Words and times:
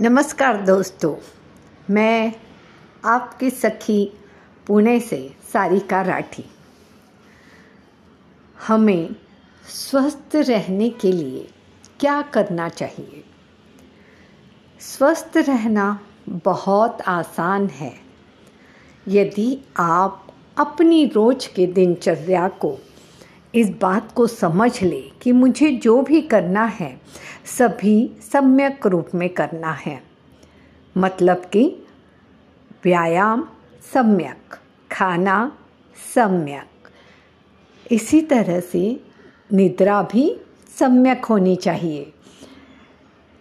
नमस्कार 0.00 0.56
दोस्तों, 0.62 1.16
मैं 1.90 2.32
आपकी 3.04 3.50
सखी 3.50 4.12
पुणे 4.66 5.00
से 5.00 5.34
सारिका 5.52 6.02
राठी। 6.02 6.44
हमें 8.66 9.16
स्वस्थ 9.68 10.36
रहने 10.36 10.90
के 10.90 11.12
लिए 11.12 11.50
क्या 12.00 12.22
करना 12.22 12.68
चाहिए? 12.68 13.24
स्वस्थ 14.80 15.36
रहना 15.36 16.00
बहुत 16.28 17.00
आसान 17.00 17.66
है। 17.66 17.94
यदि 19.08 19.58
आप 19.78 20.26
अपनी 20.58 21.06
रोज 21.06 21.46
के 21.46 21.66
दिनचर्या 21.66 22.48
को, 22.48 22.78
इस 23.54 23.70
बात 23.70 24.12
को 24.12 24.26
समझ 24.26 24.82
ले 24.82 25.02
कि 25.22 25.32
मुझे 25.32 25.70
जो 25.70 26.02
भी 26.02 26.20
करना 26.22 26.64
है 26.64 27.00
सभी 27.56 28.10
सम्यक 28.32 28.86
रूप 28.86 29.08
में 29.14 29.28
करना 29.28 29.72
है। 29.72 30.02
मतलब 30.96 31.36
कि 31.36 31.86
व्यायाम 32.84 33.48
सम्यक, 33.92 34.56
खाना 34.92 35.58
सम्यक। 36.14 36.88
इसी 37.92 38.20
तरह 38.20 38.60
से 38.60 39.00
निद्रा 39.52 40.02
भी 40.02 40.40
सम्यक 40.78 41.24
होनी 41.24 41.56
चाहिए। 41.56 42.12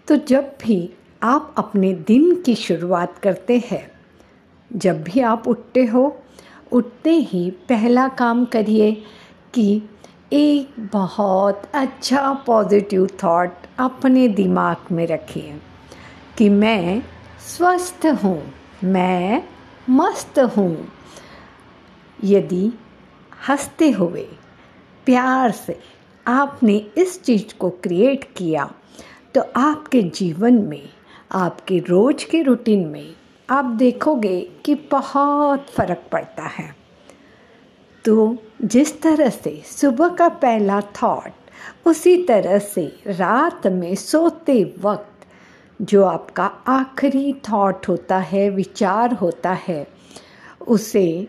तो 0.07 0.15
जब 0.15 0.55
भी 0.63 0.93
आप 1.23 1.55
अपने 1.57 1.93
दिन 1.93 2.41
की 2.41 2.55
शुरुआत 2.55 3.17
करते 3.17 3.63
हैं, 3.71 3.91
जब 4.73 5.03
भी 5.03 5.20
आप 5.20 5.48
उठते 5.48 5.85
हो, 5.85 6.23
उठते 6.71 7.12
ही 7.12 7.51
पहला 7.51 8.07
काम 8.07 8.45
करिए 8.45 9.03
कि 9.53 9.81
एक 10.34 10.70
बहुत 10.79 11.62
अच्छा 11.73 12.34
पॉजिटिव 12.34 13.05
थॉट 13.23 13.49
अपने 13.80 14.27
दिमाग 14.27 14.91
में 14.91 15.05
रखिए 15.08 15.58
कि 16.38 16.49
मैं 16.49 17.02
स्वस्थ 17.48 18.05
हूँ, 18.23 18.41
मैं 18.84 19.43
मस्त 19.90 20.40
हूँ। 20.57 20.88
यदि 22.24 22.71
हँसते 23.48 23.90
हुए, 23.91 24.27
प्यार 25.05 25.51
से 25.51 25.79
आपने 26.27 26.76
इस 26.98 27.21
चीज़ 27.24 27.57
को 27.57 27.70
क्रिएट 27.70 28.24
किया 28.38 28.70
तो 29.35 29.41
आपके 29.55 30.01
जीवन 30.04 30.54
में, 30.54 30.90
आपके 31.32 31.79
रोज 31.79 32.23
के 32.23 32.41
रूटीन 32.41 32.85
में, 32.88 33.16
आप 33.49 33.66
देखोगे 33.66 34.40
कि 34.66 34.76
बहुत 34.91 35.70
फ़र्क 35.70 36.04
पड़ता 36.12 36.44
है। 36.44 36.76
तो 38.05 38.38
जिस 38.63 39.01
तरह 39.01 39.29
से 39.29 39.62
सुबह 39.66 40.10
का 40.10 40.29
पहला 40.29 40.82
थॉट 40.82 41.32
उसी 41.86 42.24
तरह 42.24 42.60
से 42.60 43.00
रात 43.08 43.68
में 43.68 43.96
सोते 43.96 44.76
वक्त 44.82 45.27
जो 45.82 46.04
आपका 46.04 46.46
आखिरी 46.68 47.34
थॉट 47.34 47.88
होता 47.88 48.18
है, 48.18 48.50
विचार 48.50 49.13
होता 49.13 49.54
है, 49.54 49.88
उसे 50.68 51.28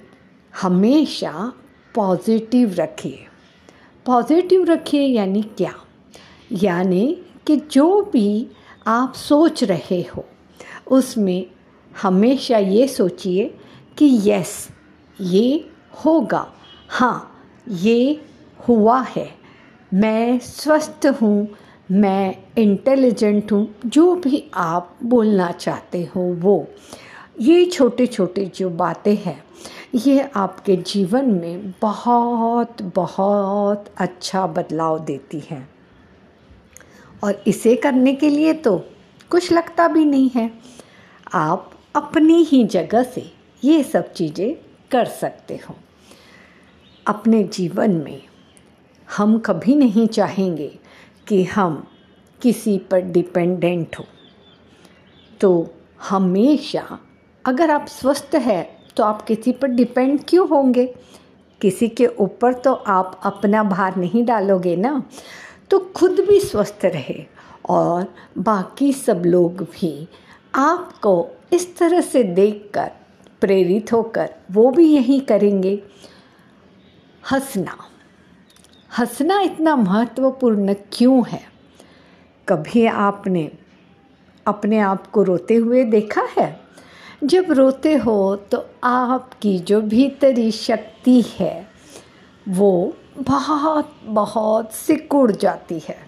हमेशा 0.61 1.53
पॉजिटिव 1.95 2.75
रखिए। 2.75 3.27
पॉजिटिव 4.06 4.65
रखिए 4.65 5.03
यानी 5.03 5.43
क्या? 5.43 5.75
यानी 6.53 7.23
कि 7.47 7.56
जो 7.56 8.03
भी 8.03 8.49
आप 8.87 9.15
सोच 9.15 9.65
रहे 9.65 10.01
हो, 10.01 10.25
उसमें 10.91 11.47
हमेशा 12.03 12.59
ये 12.59 12.89
सोचिए 12.89 13.55
कि 13.99 14.21
यस 14.31 14.69
ये 15.21 15.71
होगा। 16.05 16.53
हाँ 16.89 17.45
ये 17.69 18.25
हुआ 18.69 19.01
है। 19.01 19.39
मैं 19.94 20.39
स्वस्थ 20.39 21.06
हूँ, 21.22 21.48
मैं 21.91 22.36
इंटेलिजेंट 22.58 23.53
हूँ, 23.53 23.75
जो 23.86 24.14
भी 24.14 24.50
आप 24.55 24.98
बोलना 25.05 25.50
चाहते 25.53 26.05
हो 26.05 26.20
वो। 26.20 26.69
ये 27.41 27.64
छोटे 27.67 28.06
छोटे 28.06 28.44
जो 28.47 28.70
बातें 28.70 29.16
हैं, 29.16 29.44
ये 29.94 30.31
आपके 30.36 30.77
जीवन 30.77 31.25
में 31.25 31.75
बहुत 31.82 32.82
बहुत 32.82 33.84
अच्छा 33.99 34.47
बदलाव 34.47 34.99
देती 34.99 35.41
हैं। 35.41 35.71
और 37.25 37.43
इसे 37.47 37.76
करने 37.76 38.15
के 38.15 38.31
लिए 38.31 38.53
तो 38.53 38.76
कुछ 39.31 39.53
लगता 39.53 39.88
भी 39.88 40.05
नहीं 40.05 40.31
है। 40.34 40.50
आप 41.34 41.70
अपनी 41.97 42.43
ही 42.44 42.65
जगह 42.65 43.03
से 43.03 43.32
ये 43.65 43.82
सब 43.82 44.12
चीज़ें 44.12 44.55
कर 44.91 45.05
सकते 45.05 45.60
हो। 45.69 45.75
अपने 47.06 47.44
जीवन 47.44 47.91
में 47.91 48.28
हम 49.16 49.38
कभी 49.38 49.74
नहीं 49.74 50.06
चाहेंगे 50.06 50.78
कि 51.28 51.44
हम 51.44 51.86
किसी 52.42 52.78
पर 52.78 53.00
डिपेंडेंट 53.00 53.96
हो। 53.98 54.04
तो 55.41 55.74
हमेशा 56.08 56.98
अगर 57.44 57.70
आप 57.70 57.86
स्वस्थ 57.86 58.34
हैं 58.34 58.66
तो 58.96 59.04
आप 59.04 59.22
किसी 59.22 59.52
पर 59.52 59.69
डिपेंड 59.69 60.20
क्यों 60.28 60.48
होंगे? 60.48 60.86
किसी 61.60 61.88
के 61.88 62.06
ऊपर 62.06 62.54
तो 62.54 62.72
आप 62.72 63.20
अपना 63.24 63.62
भार 63.62 63.96
नहीं 63.96 64.24
डालोगे 64.24 64.76
ना? 64.76 65.02
तो 65.70 65.78
खुद 65.78 66.20
भी 66.28 66.40
स्वस्थ 66.40 66.84
रहे 66.84 67.25
और 67.69 68.14
बाकी 68.38 68.92
सब 68.92 69.22
लोग 69.26 69.62
भी 69.62 70.08
आपको 70.54 71.28
इस 71.52 71.76
तरह 71.78 72.00
से 72.00 72.22
देखकर, 72.22 72.90
प्रेरित 73.40 73.92
होकर 73.92 74.34
वो 74.50 74.70
भी 74.70 74.86
यही 74.86 75.20
करेंगे। 75.20 75.82
हंसना। 77.32 77.76
हंसना 78.98 79.41
इतना 79.41 79.76
महत्वपूर्ण 79.76 80.75
क्यों 80.92 81.28
है? 81.28 81.42
कभी 82.48 82.86
आपने 82.86 83.53
अपने 84.47 84.78
आप 84.78 85.06
को 85.06 85.22
रोते 85.22 85.54
हुए 85.54 85.84
देखा 85.84 86.28
है? 86.38 86.60
जब 87.25 87.53
रोते 87.53 87.94
हो 87.94 88.37
तो 88.37 88.66
आपकी 88.84 89.58
जो 89.58 89.81
भीतरी 89.81 90.50
शक्ति 90.50 91.22
है, 91.22 91.69
वो 92.48 92.97
बहुत 93.19 93.97
बहुत 94.04 94.72
सिकुड़ 94.72 95.32
जाती 95.32 95.78
है। 95.78 95.98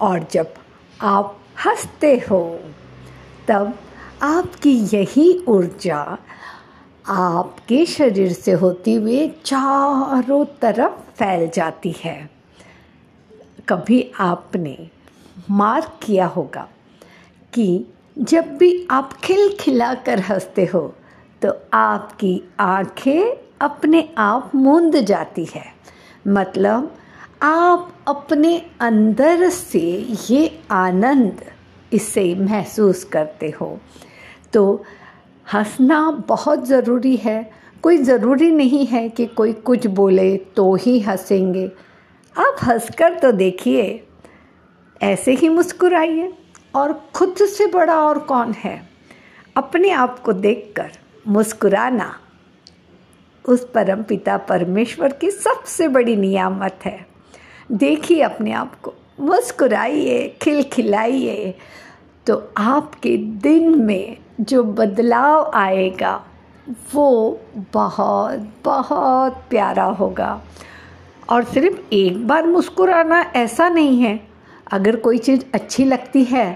और 0.00 0.26
जब 0.32 0.54
आप 1.00 1.40
हँसते 1.66 2.16
हो, 2.30 2.60
तब 3.48 3.78
आपकी 4.22 4.72
यही 4.96 5.44
ऊर्जा 5.48 6.18
आपके 7.04 7.84
शरीर 7.86 8.32
से 8.32 8.52
होती 8.52 8.94
हुई 8.94 9.28
चारों 9.44 10.44
तरफ़ 10.62 11.00
फैल 11.18 11.48
जाती 11.54 11.94
है। 11.98 12.30
कभी 13.68 14.10
आपने 14.20 14.76
मार्क 15.50 15.98
किया 16.02 16.26
होगा 16.26 16.68
कि 17.52 17.84
जब 18.16 18.56
भी 18.56 18.86
आप 18.90 19.12
खिलखिला 19.12 19.92
कर 19.96 20.20
हँसते 20.20 20.64
हो 20.64 20.80
तो 21.42 21.52
आपकी 21.74 22.40
आँखें 22.60 23.36
अपने 23.60 24.08
आप 24.18 24.50
मूंद 24.54 24.96
जाती 24.96 25.44
है। 25.44 25.64
मतलब 26.28 26.96
आप 27.42 27.92
अपने 28.08 28.56
अंदर 28.80 29.48
से 29.48 29.80
ये 30.30 30.60
आनंद 30.70 31.44
इसे 31.92 32.34
महसूस 32.34 33.04
करते 33.04 33.50
हो। 33.50 33.78
तो 34.52 34.84
हंसना 35.52 36.10
बहुत 36.10 36.66
ज़रूरी 36.66 37.16
है। 37.16 37.50
कोई 37.82 37.96
ज़रूरी 37.96 38.50
नहीं 38.50 38.86
है 38.86 39.08
कि 39.08 39.26
कोई 39.26 39.52
कुछ 39.52 39.86
बोले 39.86 40.36
तो 40.36 40.74
ही 40.74 41.00
हंसेंगे। 41.00 41.72
आप 42.38 42.56
हंसकर 42.64 43.18
तो 43.18 43.32
देखिए, 43.32 44.06
ऐसे 45.02 45.32
ही 45.34 45.48
मुस्कुराइए। 45.48 46.32
और 46.74 47.04
खुद 47.14 47.34
से 47.36 47.66
बड़ा 47.66 48.00
और 48.00 48.18
कौन 48.18 48.52
है? 48.52 48.88
अपने 49.56 49.90
आप 49.90 50.18
को 50.18 50.32
देखकर 50.32 50.90
मुस्कुराना 51.28 52.20
उस 53.44 53.68
परम 53.74 54.02
पिता 54.02 54.36
परमेश्वर 54.36 55.12
की 55.12 55.30
सबसे 55.30 55.88
बड़ी 55.88 56.16
नियामत 56.16 56.78
है। 56.84 57.06
देखिए 57.72 58.22
अपने 58.22 58.52
आप 58.52 58.80
को, 58.80 58.94
मुस्कुराइए, 59.20 60.36
खिलखिलाइए 60.42 61.54
तो 62.26 62.42
आपके 62.56 63.16
दिन 63.16 63.78
में 63.84 64.16
जो 64.40 64.62
बदलाव 64.64 65.50
आएगा, 65.54 66.14
वो 66.94 67.40
बहुत 67.72 68.48
बहुत 68.64 69.42
प्यारा 69.50 69.84
होगा। 69.84 70.40
और 71.30 71.44
सिर्फ़ 71.44 71.78
एक 71.92 72.26
बार 72.28 72.46
मुस्कुराना 72.46 73.20
ऐसा 73.36 73.68
नहीं 73.68 74.00
है। 74.02 74.18
अगर 74.72 74.96
कोई 74.96 75.18
चीज़ 75.18 75.44
अच्छी 75.54 75.84
लगती 75.84 76.24
है 76.24 76.52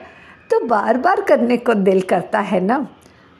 तो 0.51 0.61
बार 0.67 0.99
बार 0.99 1.21
करने 1.21 1.57
को 1.57 1.75
दिल 1.75 2.01
करता 2.01 2.41
है 2.41 2.61
ना। 2.61 2.87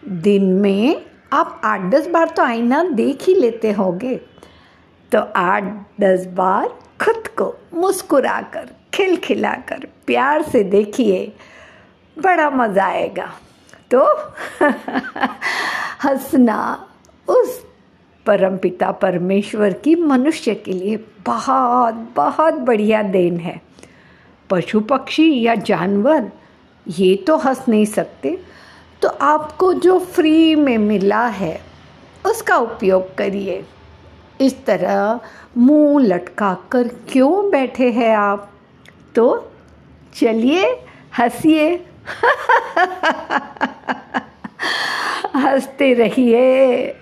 दिन 0.03 0.45
में 0.53 1.03
आप 1.33 1.61
आठ 1.65 1.81
दस 1.91 2.09
बार 2.09 2.29
तो 2.29 2.43
आईना 2.43 2.83
देख 2.85 3.23
ही 3.23 3.35
लेते 3.35 3.73
होंगे। 3.73 4.15
तो 5.13 5.19
आठ 5.37 5.65
दस 6.01 6.27
बार 6.27 6.69
खुद 7.01 7.27
को 7.39 7.55
मुस्कुरा 7.75 8.41
कर 8.53 8.69
खिलखिला 8.95 9.53
कर 9.69 9.87
प्यार 10.07 10.43
से 10.43 10.63
देखिए। 10.65 11.33
बड़ा 12.19 12.51
मज़ा 12.51 12.85
आएगा। 12.85 13.33
तो 13.91 14.01
हंसना 16.05 16.87
उस 17.29 17.67
परमपिता 18.27 18.91
परमेश्वर 18.91 19.73
की 19.73 19.95
मनुष्य 19.95 20.55
के 20.55 20.73
लिए 20.73 20.97
बहुत 21.27 21.95
बहुत 22.17 22.55
बढ़िया 22.55 23.03
देन 23.03 23.37
है। 23.37 23.61
पशु 24.51 24.81
पक्षी 24.81 25.43
या 25.43 25.55
जानवर, 25.55 26.33
ये 26.89 27.17
तो 27.17 27.37
हंस 27.37 27.65
नहीं 27.69 27.85
सकते। 27.85 28.39
तो 29.03 29.09
आपको 29.09 29.75
जो 29.75 29.99
फ्री 29.99 30.55
में 30.55 30.79
मिला 30.79 31.27
है, 31.27 31.61
उसका 32.27 32.57
उपयोग 32.57 33.15
करिए। 33.15 33.67
इस 34.41 34.65
तरह 34.65 35.21
मुँह 35.57 36.05
लटका 36.05 36.57
कर 36.71 36.89
क्यों 36.89 37.51
बैठे 37.51 37.91
हैं 37.91 38.17
आप? 38.17 38.51
तो 39.15 39.53
चलिए, 40.15 40.67
हंसिए। 41.19 41.87
हँसते 45.35 45.95
रहिए 45.95 46.97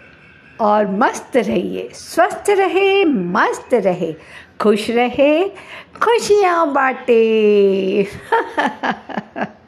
और 0.61 0.87
मस्त 0.87 1.37
रहिए। 1.37 1.89
स्वस्थ 1.93 2.51
रहे 2.51 3.05
मस्त 3.05 3.75
रहे। 3.75 4.15
खुश 4.61 4.91
रहे 4.91 5.49
खुशियाँ 6.03 6.73
बांटे। 6.73 8.03